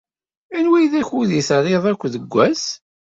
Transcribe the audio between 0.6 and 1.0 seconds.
ay d